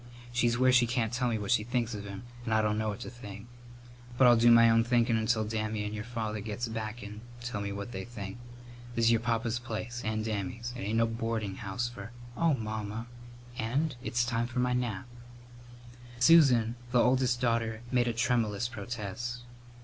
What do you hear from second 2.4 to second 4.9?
and I dunno what to think. But I'll do my own